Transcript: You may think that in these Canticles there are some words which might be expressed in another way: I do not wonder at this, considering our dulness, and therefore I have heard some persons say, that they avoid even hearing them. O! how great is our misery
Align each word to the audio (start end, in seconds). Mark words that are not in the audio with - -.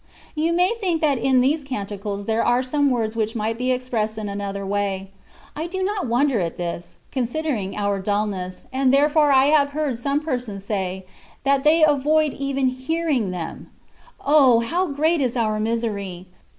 You 0.33 0.51
may 0.51 0.73
think 0.79 0.99
that 1.01 1.19
in 1.19 1.41
these 1.41 1.63
Canticles 1.63 2.25
there 2.25 2.43
are 2.43 2.63
some 2.63 2.89
words 2.89 3.15
which 3.15 3.35
might 3.35 3.55
be 3.59 3.71
expressed 3.71 4.17
in 4.17 4.27
another 4.29 4.65
way: 4.65 5.11
I 5.55 5.67
do 5.67 5.83
not 5.83 6.07
wonder 6.07 6.39
at 6.39 6.57
this, 6.57 6.95
considering 7.11 7.77
our 7.77 7.99
dulness, 7.99 8.65
and 8.73 8.91
therefore 8.91 9.31
I 9.31 9.45
have 9.53 9.73
heard 9.77 9.99
some 9.99 10.19
persons 10.19 10.65
say, 10.65 11.05
that 11.43 11.63
they 11.63 11.83
avoid 11.83 12.33
even 12.33 12.69
hearing 12.69 13.29
them. 13.29 13.69
O! 14.25 14.61
how 14.61 14.87
great 14.87 15.21
is 15.21 15.37
our 15.37 15.59
misery 15.59 16.25